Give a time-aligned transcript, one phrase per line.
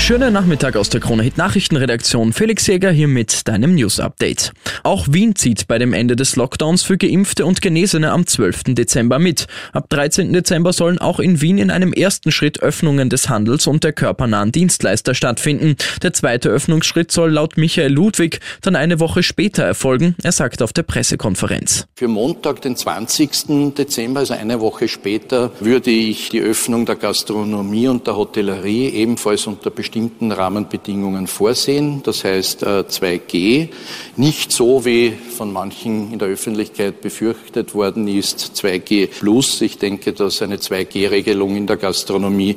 [0.00, 2.32] Schönen Nachmittag aus der Krone Hit Nachrichtenredaktion.
[2.32, 4.52] Felix Jäger hier mit deinem News Update.
[4.82, 8.74] Auch Wien zieht bei dem Ende des Lockdowns für Geimpfte und Genesene am 12.
[8.74, 9.46] Dezember mit.
[9.72, 10.32] Ab 13.
[10.32, 14.50] Dezember sollen auch in Wien in einem ersten Schritt Öffnungen des Handels und der körpernahen
[14.50, 15.76] Dienstleister stattfinden.
[16.02, 20.16] Der zweite Öffnungsschritt soll laut Michael Ludwig dann eine Woche später erfolgen.
[20.24, 21.86] Er sagt auf der Pressekonferenz.
[21.94, 23.74] Für Montag, den 20.
[23.76, 29.46] Dezember, also eine Woche später, würde ich die Öffnung der Gastronomie und der Hotellerie ebenfalls
[29.46, 32.00] unter bestimmten Rahmenbedingungen vorsehen.
[32.04, 33.34] Das heißt 2G.
[33.34, 33.68] Äh,
[34.16, 39.60] Nicht so, wie von manchen in der Öffentlichkeit befürchtet worden ist, 2G plus.
[39.62, 42.56] Ich denke, dass eine 2G-Regelung in der Gastronomie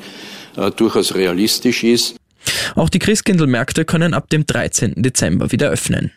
[0.56, 2.18] äh, durchaus realistisch ist.
[2.76, 4.94] Auch die Christkindlmärkte können ab dem 13.
[4.98, 6.12] Dezember wieder öffnen.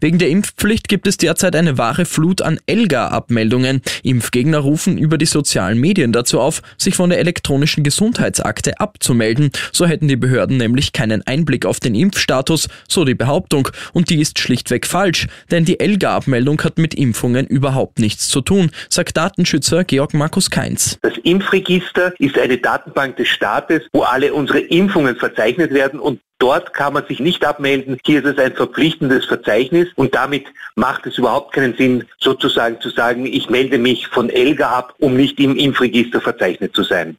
[0.00, 3.82] Wegen der Impfpflicht gibt es derzeit eine wahre Flut an Elga-Abmeldungen.
[4.02, 9.50] Impfgegner rufen über die sozialen Medien dazu auf, sich von der elektronischen Gesundheitsakte abzumelden.
[9.72, 13.68] So hätten die Behörden nämlich keinen Einblick auf den Impfstatus, so die Behauptung.
[13.92, 18.70] Und die ist schlichtweg falsch, denn die Elga-Abmeldung hat mit Impfungen überhaupt nichts zu tun,
[18.88, 20.98] sagt Datenschützer Georg Markus Keinz.
[21.02, 26.72] Das Impfregister ist eine Datenbank des Staates, wo alle unsere Impfungen verzeichnet werden und Dort
[26.72, 27.98] kann man sich nicht abmelden.
[28.04, 32.90] Hier ist es ein verpflichtendes Verzeichnis und damit macht es überhaupt keinen Sinn, sozusagen zu
[32.90, 37.16] sagen, ich melde mich von Elga ab, um nicht im Impfregister verzeichnet zu sein.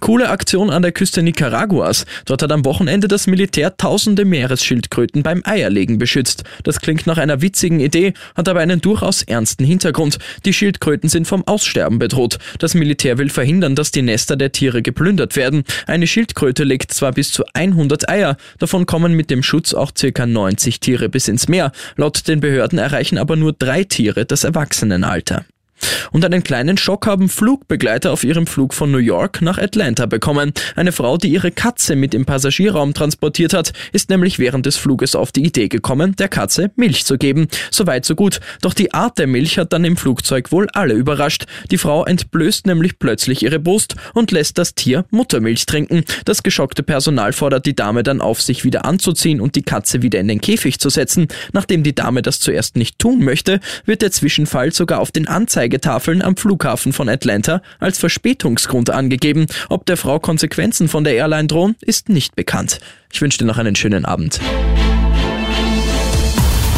[0.00, 2.04] Coole Aktion an der Küste Nicaraguas.
[2.24, 6.44] Dort hat am Wochenende das Militär tausende Meeresschildkröten beim Eierlegen beschützt.
[6.62, 10.18] Das klingt nach einer witzigen Idee, hat aber einen durchaus ernsten Hintergrund.
[10.44, 12.38] Die Schildkröten sind vom Aussterben bedroht.
[12.58, 15.64] Das Militär will verhindern, dass die Nester der Tiere geplündert werden.
[15.86, 20.26] Eine Schildkröte legt zwar bis zu 100 Eier, davon kommen mit dem Schutz auch circa
[20.26, 21.72] 90 Tiere bis ins Meer.
[21.96, 25.44] Laut den Behörden erreichen aber nur drei Tiere das Erwachsenenalter.
[26.12, 30.52] Und einen kleinen Schock haben Flugbegleiter auf ihrem Flug von New York nach Atlanta bekommen.
[30.76, 35.14] Eine Frau, die ihre Katze mit im Passagierraum transportiert hat, ist nämlich während des Fluges
[35.14, 37.48] auf die Idee gekommen, der Katze Milch zu geben.
[37.70, 38.40] Soweit so gut.
[38.60, 41.46] Doch die Art der Milch hat dann im Flugzeug wohl alle überrascht.
[41.70, 46.04] Die Frau entblößt nämlich plötzlich ihre Brust und lässt das Tier Muttermilch trinken.
[46.24, 50.20] Das geschockte Personal fordert die Dame dann auf, sich wieder anzuziehen und die Katze wieder
[50.20, 51.28] in den Käfig zu setzen.
[51.52, 55.80] Nachdem die Dame das zuerst nicht tun möchte, wird der Zwischenfall sogar auf den Anzeigen
[55.82, 59.46] Anzeigetafeln am Flughafen von Atlanta als Verspätungsgrund angegeben.
[59.68, 62.78] Ob der Frau Konsequenzen von der Airline drohen, ist nicht bekannt.
[63.12, 64.40] Ich wünsche dir noch einen schönen Abend.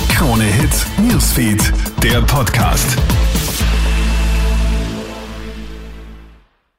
[0.09, 1.73] Krone Hits, Newsfeed,
[2.03, 2.97] der Podcast.